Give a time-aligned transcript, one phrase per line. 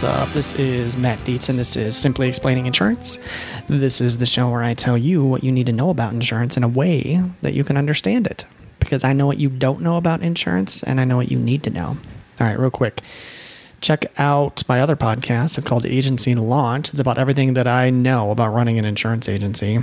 [0.00, 0.32] What's up?
[0.32, 3.18] This is Matt Dietz, and this is Simply Explaining Insurance.
[3.66, 6.56] This is the show where I tell you what you need to know about insurance
[6.56, 8.46] in a way that you can understand it.
[8.78, 11.62] Because I know what you don't know about insurance, and I know what you need
[11.64, 11.98] to know.
[12.40, 13.02] All right, real quick.
[13.82, 15.58] Check out my other podcast.
[15.58, 16.88] It's called Agency Launch.
[16.88, 19.80] It's about everything that I know about running an insurance agency.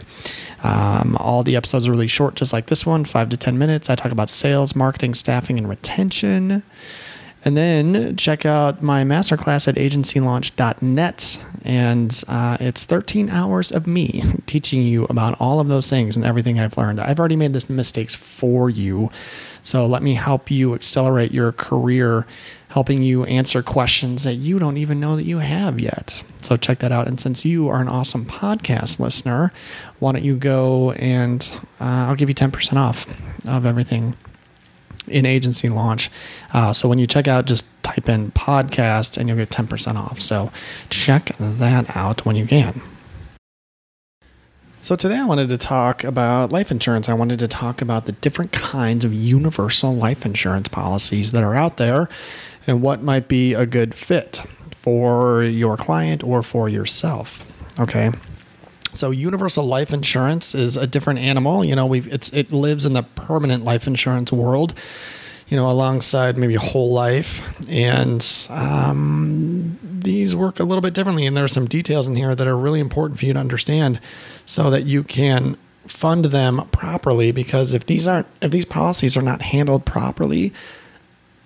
[0.63, 3.87] Um, all the episodes are really short, just like this one, five to 10 minutes.
[3.87, 6.63] I talk about sales, marketing, staffing, and retention.
[7.47, 11.45] And then check out my masterclass at agencylaunch.net.
[11.63, 16.25] And uh, it's 13 hours of me teaching you about all of those things and
[16.25, 16.99] everything I've learned.
[16.99, 19.09] I've already made the mistakes for you.
[19.63, 22.27] So let me help you accelerate your career,
[22.67, 26.25] helping you answer questions that you don't even know that you have yet.
[26.41, 27.07] So check that out.
[27.07, 29.53] And since you are an awesome podcast listener,
[29.99, 33.05] why don't you go and uh, I'll give you 10% off
[33.47, 34.17] of everything
[35.07, 36.09] in agency launch.
[36.53, 40.21] Uh, so when you check out, just type in podcast and you'll get 10% off.
[40.21, 40.51] So
[40.89, 42.81] check that out when you can.
[44.81, 47.09] So today I wanted to talk about life insurance.
[47.09, 51.55] I wanted to talk about the different kinds of universal life insurance policies that are
[51.55, 52.07] out there
[52.67, 57.43] and what might be a good fit for your client or for yourself.
[57.79, 58.11] Okay.
[58.97, 61.63] So universal life insurance is a different animal.
[61.63, 64.73] You know, we've it's it lives in the permanent life insurance world.
[65.49, 71.25] You know, alongside maybe whole life, and um, these work a little bit differently.
[71.25, 74.01] And there are some details in here that are really important for you to understand,
[74.45, 75.55] so that you can
[75.87, 77.31] fund them properly.
[77.31, 80.51] Because if these aren't, if these policies are not handled properly,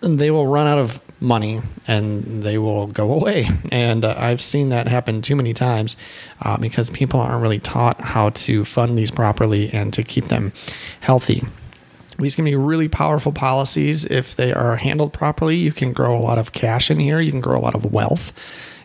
[0.01, 3.47] they will run out of money and they will go away.
[3.71, 5.95] And uh, I've seen that happen too many times
[6.41, 10.51] uh, because people aren't really taught how to fund these properly and to keep them
[11.01, 11.43] healthy.
[12.17, 15.55] These can be really powerful policies if they are handled properly.
[15.55, 17.91] You can grow a lot of cash in here, you can grow a lot of
[17.91, 18.33] wealth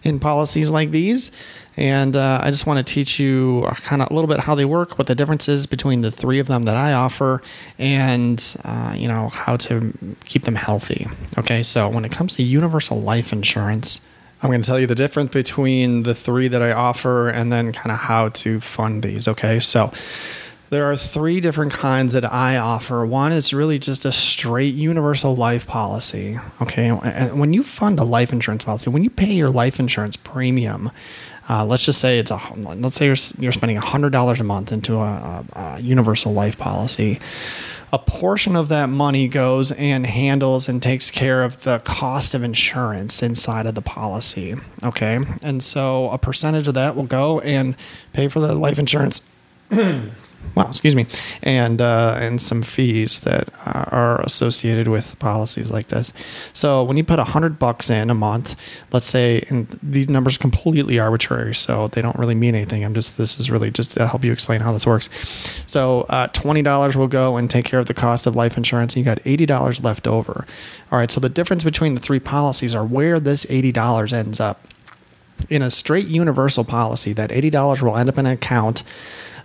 [0.02, 1.30] in policies like these.
[1.76, 4.64] And uh, I just want to teach you kind of a little bit how they
[4.64, 7.42] work, what the difference is between the three of them that I offer,
[7.78, 9.92] and uh, you know how to
[10.24, 11.06] keep them healthy.
[11.36, 14.00] Okay, so when it comes to universal life insurance,
[14.42, 17.72] I'm going to tell you the difference between the three that I offer, and then
[17.72, 19.28] kind of how to fund these.
[19.28, 19.92] Okay, so
[20.70, 23.06] there are three different kinds that I offer.
[23.06, 26.36] One is really just a straight universal life policy.
[26.60, 26.90] Okay.
[26.90, 30.90] When you fund a life insurance policy, when you pay your life insurance premium,
[31.48, 34.96] uh, let's just say it's a let's say you're, you're spending $100 a month into
[34.96, 37.20] a, a, a universal life policy
[37.92, 42.42] a portion of that money goes and handles and takes care of the cost of
[42.42, 44.54] insurance inside of the policy.
[44.82, 45.18] Okay.
[45.42, 47.76] And so a percentage of that will go and
[48.12, 49.20] pay for the life insurance
[50.54, 51.06] Wow, excuse me,
[51.42, 56.14] and uh, and some fees that uh, are associated with policies like this.
[56.54, 58.56] So when you put a hundred bucks in a month,
[58.90, 62.86] let's say, and these numbers completely arbitrary, so they don't really mean anything.
[62.86, 65.10] I'm just this is really just to help you explain how this works.
[65.66, 68.94] So uh, twenty dollars will go and take care of the cost of life insurance,
[68.94, 70.46] and you got eighty dollars left over.
[70.90, 74.40] All right, so the difference between the three policies are where this eighty dollars ends
[74.40, 74.66] up.
[75.50, 78.82] In a straight universal policy, that eighty dollars will end up in an account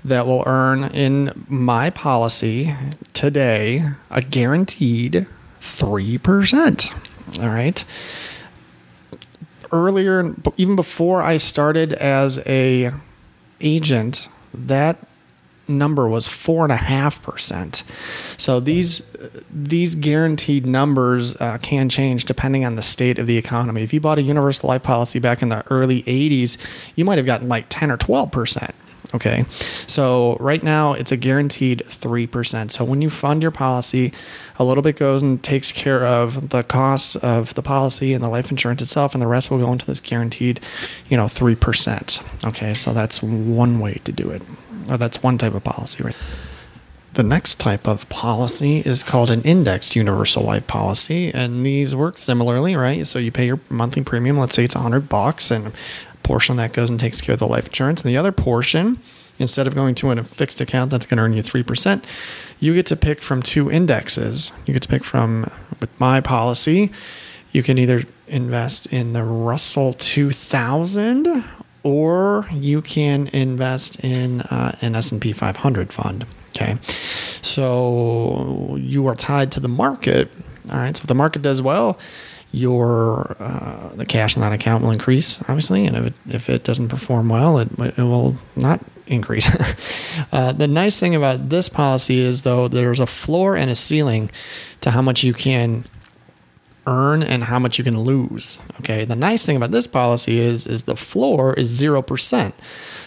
[0.03, 2.75] that will earn in my policy
[3.13, 5.28] today a guaranteed
[5.59, 7.41] 3%.
[7.41, 7.84] All right.
[9.72, 12.91] Earlier, even before I started as a
[13.61, 14.97] agent, that
[15.67, 17.84] number was four and a half percent.
[18.38, 19.09] So these
[19.50, 23.81] these guaranteed numbers uh, can change depending on the state of the economy.
[23.84, 26.57] If you bought a universal life policy back in the early '80s,
[26.95, 28.75] you might have gotten like ten or twelve percent.
[29.13, 29.44] Okay.
[29.88, 32.72] So right now it's a guaranteed 3%.
[32.72, 34.13] So when you fund your policy,
[34.57, 38.29] a little bit goes and takes care of the costs of the policy and the
[38.29, 40.61] life insurance itself, and the rest will go into this guaranteed,
[41.09, 42.47] you know, 3%.
[42.47, 42.73] Okay.
[42.73, 44.41] So that's one way to do it.
[44.90, 46.16] Or that's one type of policy, right?
[47.13, 52.17] The next type of policy is called an indexed universal life policy, and these work
[52.17, 53.05] similarly, right?
[53.05, 55.73] So you pay your monthly premium, let's say it's 100 bucks, and
[56.31, 58.01] portion that goes and takes care of the life insurance.
[58.01, 58.99] And the other portion,
[59.37, 62.05] instead of going to a fixed account that's going to earn you 3%,
[62.61, 64.53] you get to pick from two indexes.
[64.66, 65.51] You get to pick from,
[65.81, 66.89] with my policy,
[67.51, 71.43] you can either invest in the Russell 2000
[71.83, 76.25] or you can invest in uh, an S&P 500 fund.
[76.55, 76.77] Okay.
[76.85, 80.31] So you are tied to the market.
[80.69, 80.95] All right.
[80.95, 81.99] So if the market does well,
[82.51, 86.63] your uh, the cash in that account will increase, obviously, and if it, if it
[86.63, 89.47] doesn't perform well, it, it will not increase.
[90.31, 94.29] uh, the nice thing about this policy is, though, there's a floor and a ceiling
[94.81, 95.85] to how much you can
[96.87, 98.59] earn and how much you can lose.
[98.79, 99.05] Okay.
[99.05, 102.53] The nice thing about this policy is is the floor is 0%.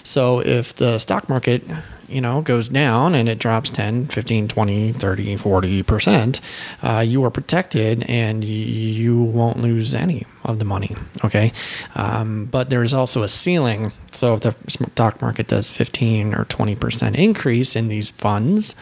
[0.02, 1.62] So if the stock market,
[2.08, 6.40] you know, goes down and it drops 10, 15, 20, 30, 40%,
[6.82, 10.94] uh, you are protected and you won't lose any of the money.
[11.24, 11.52] Okay.
[11.94, 13.92] Um, but there is also a ceiling.
[14.12, 18.76] So if the stock market does 15 or 20% increase in these funds,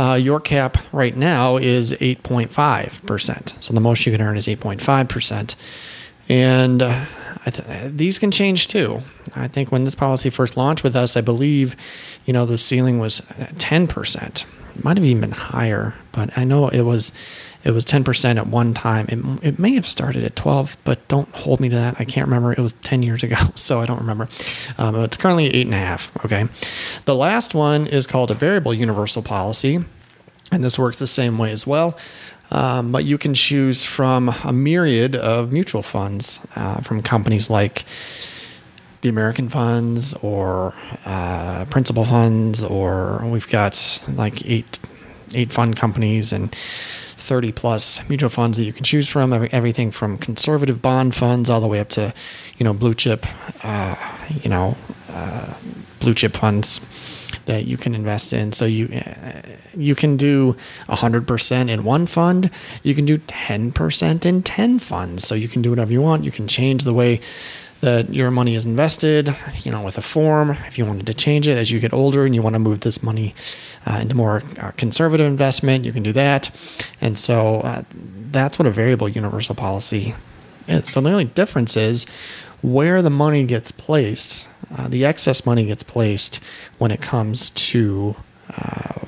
[0.00, 3.62] uh, your cap right now is 8.5%.
[3.62, 5.54] So the most you can earn is 8.5%.
[6.30, 7.04] And uh,
[7.44, 9.02] th- these can change too.
[9.36, 11.76] I think when this policy first launched with us, I believe,
[12.24, 14.44] you know, the ceiling was 10%.
[14.76, 17.12] It might have even been higher, but I know it was
[17.62, 19.06] it was 10% at one time.
[19.08, 21.96] It, it may have started at 12, but don't hold me to that.
[21.98, 22.52] I can't remember.
[22.52, 24.28] It was 10 years ago, so I don't remember.
[24.78, 26.10] Um, it's currently eight and a half.
[26.24, 26.46] Okay.
[27.04, 29.84] The last one is called a variable universal policy,
[30.50, 31.98] and this works the same way as well.
[32.50, 37.84] Um, but you can choose from a myriad of mutual funds uh, from companies like
[39.02, 40.74] the American funds or
[41.06, 44.78] uh, principal funds, or we've got like eight
[45.34, 49.32] eight fund companies and 30 plus mutual funds that you can choose from.
[49.32, 52.12] Everything from conservative bond funds all the way up to
[52.58, 53.26] you know blue chip
[53.64, 53.96] uh,
[54.42, 54.76] you know
[55.08, 55.54] uh,
[56.00, 56.80] blue chip funds
[57.46, 58.52] that you can invest in.
[58.52, 59.42] So you uh,
[59.76, 60.56] you can do
[60.88, 62.50] 100% in one fund.
[62.82, 65.26] You can do 10% in 10 funds.
[65.26, 66.24] So you can do whatever you want.
[66.24, 67.20] You can change the way
[67.80, 70.50] that your money is invested, you know, with a form.
[70.66, 72.80] If you wanted to change it as you get older and you want to move
[72.80, 73.34] this money
[73.86, 76.50] uh, into more uh, conservative investment, you can do that.
[77.00, 77.82] And so uh,
[78.30, 80.14] that's what a variable universal policy
[80.68, 80.90] is.
[80.92, 82.06] So the only difference is
[82.62, 84.46] where the money gets placed.
[84.76, 86.40] Uh, the excess money gets placed
[86.78, 88.14] when it comes to
[88.56, 89.06] uh,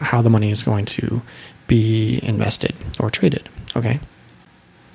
[0.00, 1.22] how the money is going to
[1.66, 3.48] be invested or traded.
[3.76, 4.00] Okay.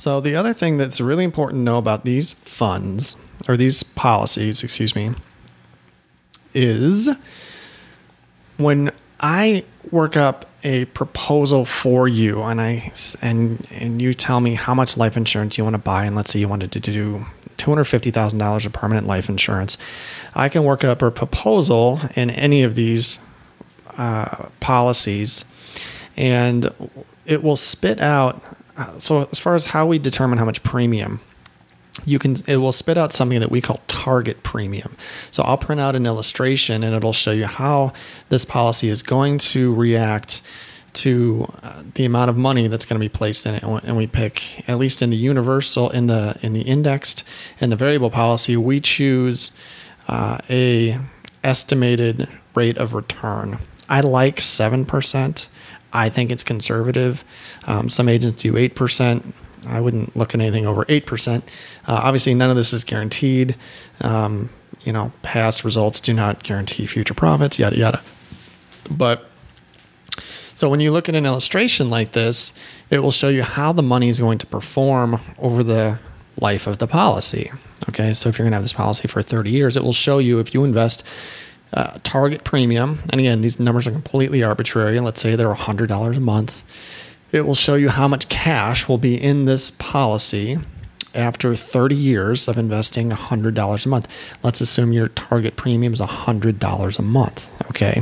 [0.04, 3.16] So, the other thing that's really important to know about these funds,
[3.48, 5.12] or these policies, excuse me,
[6.54, 7.08] is
[8.58, 8.92] when
[9.22, 12.92] I work up a proposal for you and I
[13.22, 16.32] and and you tell me how much life insurance you want to buy and let's
[16.34, 17.26] say you wanted to do
[17.58, 19.78] $250,000 of permanent life insurance
[20.36, 23.20] I can work up a proposal in any of these
[23.98, 25.46] uh, policies
[26.18, 26.70] and
[27.26, 28.44] it will spit out
[28.78, 31.20] uh, so as far as how we determine how much premium
[32.06, 34.98] you can it will spit out something that we call target premium.
[35.32, 37.94] So i'll print out an illustration and it'll show you how
[38.30, 40.42] this policy is going to react
[40.94, 43.64] to uh, the amount of money that's going to be placed in it.
[43.64, 47.24] And we pick at least in the universal in the in the indexed
[47.60, 49.52] and the variable policy we choose
[50.08, 50.98] uh, a
[51.44, 53.60] estimated rate of return.
[53.90, 55.48] I like 7%
[55.94, 57.24] I think it's conservative.
[57.66, 59.34] Um, some agents do 8%.
[59.68, 61.42] I wouldn't look at anything over 8%.
[61.42, 61.42] Uh,
[61.88, 63.56] obviously, none of this is guaranteed.
[64.02, 64.50] Um,
[64.84, 68.02] you know, past results do not guarantee future profits, yada, yada.
[68.90, 69.30] But
[70.56, 72.54] so when you look at an illustration like this,
[72.90, 76.00] it will show you how the money is going to perform over the
[76.40, 77.52] life of the policy.
[77.90, 80.18] Okay, so if you're going to have this policy for 30 years, it will show
[80.18, 81.04] you if you invest
[81.74, 85.00] uh, target premium, and again, these numbers are completely arbitrary.
[85.00, 86.64] Let's say they're $100 a month.
[87.32, 90.60] It will show you how much cash will be in this policy
[91.16, 94.36] after 30 years of investing $100 a month.
[94.44, 97.68] Let's assume your target premium is $100 a month.
[97.70, 98.02] Okay.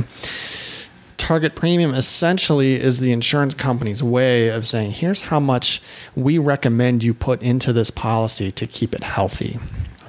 [1.16, 5.80] Target premium essentially is the insurance company's way of saying, here's how much
[6.14, 9.58] we recommend you put into this policy to keep it healthy.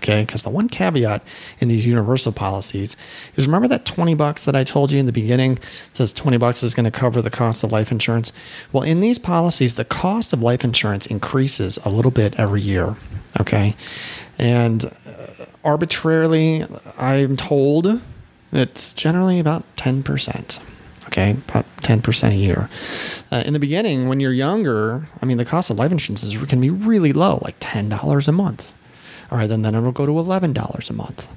[0.04, 1.24] Okay, because the one caveat
[1.62, 2.98] in these universal policies
[3.38, 5.60] is remember that 20 bucks that I told you in the beginning
[5.94, 8.34] says 20 bucks is going to cover the cost of life insurance.
[8.74, 12.98] Well, in these policies, the cost of life insurance increases a little bit every year.
[13.40, 13.76] Okay,
[14.38, 16.66] and uh, arbitrarily,
[16.98, 18.02] I'm told
[18.52, 20.60] it's generally about 10%
[21.08, 22.70] okay, about 10% a year.
[23.32, 26.36] Uh, in the beginning, when you're younger, I mean, the cost of life insurance is,
[26.46, 28.74] can be really low, like $10 a month.
[29.34, 31.28] All right, then then it'll go to eleven dollars a month,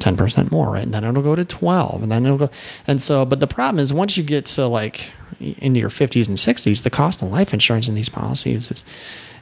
[0.00, 0.82] ten percent more, right?
[0.82, 2.50] And then it'll go to twelve, and then it'll go.
[2.84, 6.38] And so, but the problem is once you get to like into your fifties and
[6.38, 8.84] sixties, the cost of life insurance in these policies is.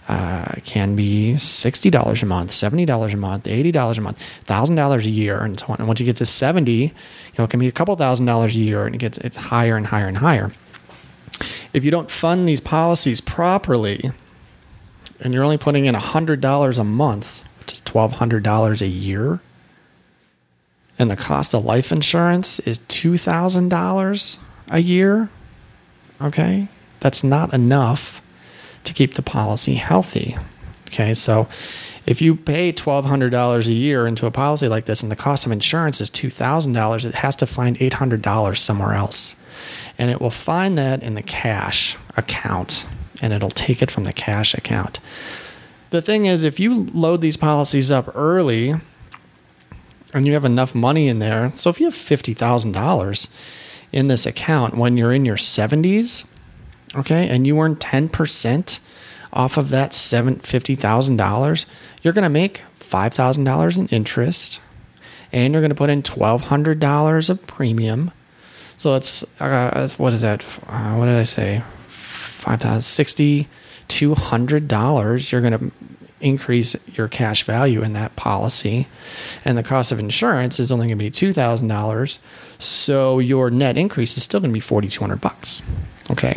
[0.08, 4.20] Uh, can be sixty dollars a month, seventy dollars a month, eighty dollars a month,
[4.44, 5.76] thousand dollars a year, and so on.
[5.78, 8.56] And once you get to seventy, you know, it can be a couple thousand dollars
[8.56, 10.50] a year, and it gets it's higher and higher and higher.
[11.72, 14.10] If you don't fund these policies properly,
[15.20, 17.44] and you're only putting in hundred dollars a month
[17.92, 19.40] $1,200 a year.
[20.98, 24.38] And the cost of life insurance is $2,000
[24.70, 25.30] a year.
[26.20, 26.68] Okay.
[27.00, 28.22] That's not enough
[28.84, 30.36] to keep the policy healthy.
[30.88, 31.48] Okay, so
[32.04, 35.52] if you pay $1,200 a year into a policy like this and the cost of
[35.52, 39.34] insurance is $2,000, it has to find $800 somewhere else.
[39.98, 42.84] And it will find that in the cash account
[43.22, 44.98] and it'll take it from the cash account.
[45.92, 48.72] The thing is, if you load these policies up early
[50.14, 53.28] and you have enough money in there, so if you have $50,000
[53.92, 56.26] in this account when you're in your 70s,
[56.96, 58.80] okay, and you earn 10%
[59.34, 61.66] off of that seven fifty thousand dollars,
[62.02, 64.60] you're going to make five thousand dollars in interest,
[65.32, 68.10] and you're going to put in twelve hundred dollars of premium.
[68.76, 70.44] So it's uh, what is that?
[70.66, 71.62] Uh, what did I say?
[72.42, 73.46] Five thousand sixty
[73.86, 75.30] two hundred dollars.
[75.30, 75.70] You're going to
[76.20, 78.88] increase your cash value in that policy,
[79.44, 82.18] and the cost of insurance is only going to be two thousand dollars.
[82.58, 85.62] So your net increase is still going to be forty two hundred bucks.
[86.10, 86.34] Okay.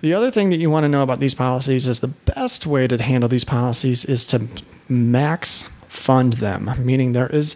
[0.00, 2.88] The other thing that you want to know about these policies is the best way
[2.88, 4.48] to handle these policies is to
[4.88, 7.54] max fund them, meaning there is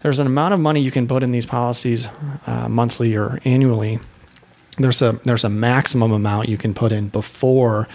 [0.00, 2.08] there's an amount of money you can put in these policies
[2.46, 3.98] uh, monthly or annually.
[4.78, 7.88] There's a there's a maximum amount you can put in before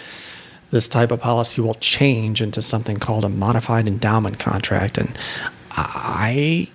[0.72, 5.18] this type of policy will change into something called a modified endowment contract, and
[5.72, 6.70] I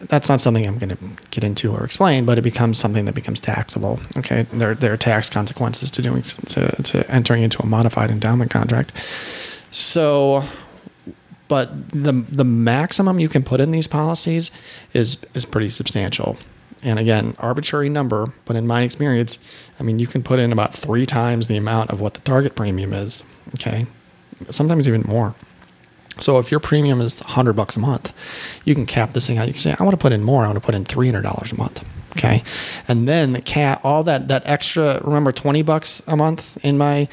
[0.00, 0.98] that's not something I'm going to
[1.30, 4.00] get into or explain, but it becomes something that becomes taxable.
[4.16, 8.50] Okay, there there are tax consequences to doing to, to entering into a modified endowment
[8.50, 8.92] contract.
[9.70, 10.44] So,
[11.48, 14.50] but the the maximum you can put in these policies
[14.94, 16.38] is is pretty substantial.
[16.82, 19.38] And again, arbitrary number, but in my experience,
[19.78, 22.54] I mean, you can put in about three times the amount of what the target
[22.54, 23.22] premium is.
[23.54, 23.86] Okay,
[24.48, 25.34] sometimes even more.
[26.20, 28.12] So if your premium is 100 bucks a month,
[28.64, 29.46] you can cap this thing out.
[29.46, 30.44] You can say, I want to put in more.
[30.44, 31.84] I want to put in $300 a month.
[32.12, 32.42] Okay.
[32.88, 37.08] And then the cat, all that, that extra, remember 20 bucks a month in my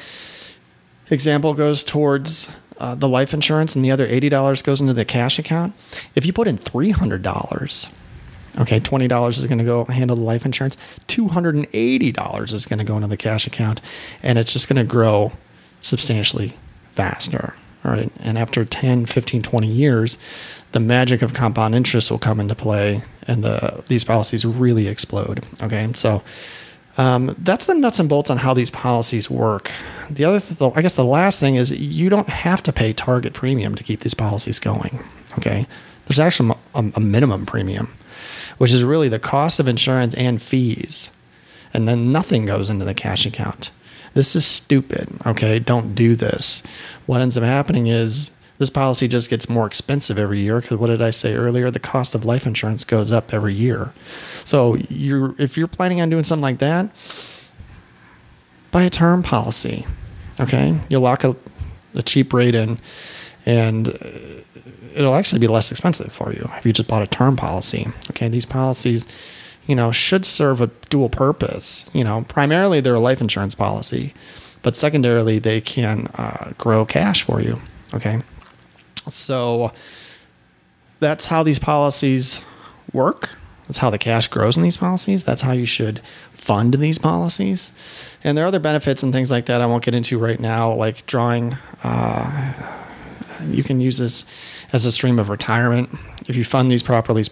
[1.10, 5.38] example goes towards uh, the life insurance and the other $80 goes into the cash
[5.38, 5.74] account.
[6.14, 7.92] If you put in $300,
[8.58, 10.76] okay, $20 is going to go handle the life insurance.
[11.08, 13.80] $280 is going to go into the cash account
[14.22, 15.32] and it's just going to grow
[15.80, 16.52] substantially
[16.94, 17.54] faster.
[17.84, 18.10] All right.
[18.20, 20.18] And after 10, 15, 20 years,
[20.72, 25.44] the magic of compound interest will come into play and the these policies really explode.
[25.62, 25.90] Okay.
[25.94, 26.22] So
[26.98, 29.70] um, that's the nuts and bolts on how these policies work.
[30.10, 33.34] The other, th- I guess, the last thing is you don't have to pay target
[33.34, 34.98] premium to keep these policies going.
[35.38, 35.68] Okay,
[36.08, 37.94] there's actually a, a minimum premium,
[38.56, 41.10] which is really the cost of insurance and fees,
[41.72, 43.70] and then nothing goes into the cash account.
[44.14, 45.08] This is stupid.
[45.26, 46.62] Okay, don't do this.
[47.06, 50.88] What ends up happening is this policy just gets more expensive every year because what
[50.88, 51.70] did I say earlier?
[51.70, 53.92] The cost of life insurance goes up every year.
[54.44, 56.90] So you're if you're planning on doing something like that,
[58.70, 59.86] buy a term policy.
[60.40, 61.36] Okay, you'll lock a,
[61.94, 62.78] a cheap rate in,
[63.48, 63.88] and
[64.94, 67.86] it'll actually be less expensive for you if you just bought a term policy.
[68.10, 69.06] Okay, these policies
[69.68, 71.84] you know, should serve a dual purpose.
[71.92, 74.14] You know, primarily they're a life insurance policy,
[74.62, 77.58] but secondarily they can uh, grow cash for you.
[77.94, 78.18] Okay,
[79.08, 79.70] so
[81.00, 82.40] that's how these policies
[82.92, 83.34] work.
[83.68, 85.22] That's how the cash grows in these policies.
[85.22, 86.00] That's how you should
[86.32, 87.70] fund these policies.
[88.24, 90.72] And there are other benefits and things like that I won't get into right now,
[90.72, 91.58] like drawing.
[91.84, 92.77] Uh,
[93.46, 94.24] you can use this
[94.72, 95.90] as a stream of retirement.
[96.28, 97.24] If you fund these properly,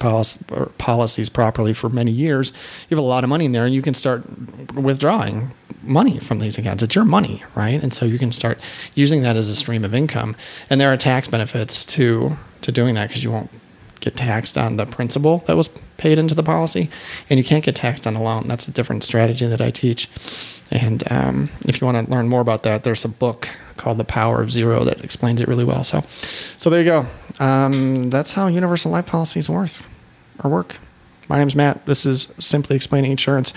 [0.79, 2.53] policies properly for many years,
[2.89, 4.25] you have a lot of money in there, and you can start
[4.75, 6.83] withdrawing money from these accounts.
[6.83, 7.83] It's your money, right?
[7.83, 8.59] And so you can start
[8.95, 10.37] using that as a stream of income.
[10.69, 12.37] And there are tax benefits to
[12.67, 13.51] to doing that because you won't
[14.01, 16.91] get taxed on the principal that was paid into the policy,
[17.31, 18.47] and you can't get taxed on a loan.
[18.47, 20.11] That's a different strategy that I teach.
[20.71, 24.05] And um, if you want to learn more about that, there's a book called The
[24.05, 25.85] Power of Zero that explains it really well.
[25.85, 26.03] So,
[26.57, 27.07] so there you go.
[27.39, 29.71] Um, that's how universal life policies work
[30.43, 30.77] or work.
[31.29, 31.87] My name's Matt.
[31.87, 33.53] This is Simply Explaining Insurance.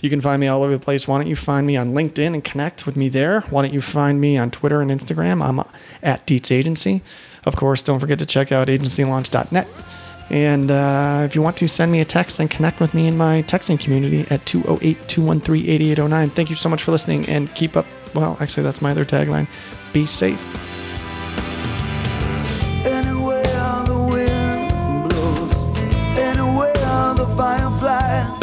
[0.00, 1.06] You can find me all over the place.
[1.06, 3.42] Why don't you find me on LinkedIn and connect with me there?
[3.42, 5.40] Why don't you find me on Twitter and Instagram?
[5.40, 5.64] I'm
[6.02, 7.02] at Dietz Agency.
[7.44, 9.68] Of course, don't forget to check out agencylaunch.net.
[10.32, 13.16] And uh, if you want to send me a text and connect with me in
[13.16, 16.30] my texting community at 208 213 8809.
[16.30, 17.86] Thank you so much for listening and keep up.
[18.14, 19.46] Well, actually, that's my other tagline
[19.92, 20.40] be safe.
[22.86, 23.42] Anywhere
[23.84, 25.66] the wind blows,
[26.18, 26.72] anywhere
[27.14, 28.41] the